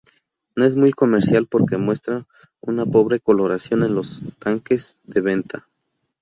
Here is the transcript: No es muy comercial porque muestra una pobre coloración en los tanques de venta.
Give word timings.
No 0.55 0.65
es 0.65 0.75
muy 0.75 0.89
comercial 0.93 1.45
porque 1.45 1.77
muestra 1.77 2.25
una 2.59 2.87
pobre 2.87 3.19
coloración 3.19 3.83
en 3.83 3.93
los 3.93 4.23
tanques 4.39 4.97
de 5.03 5.21
venta. 5.21 5.67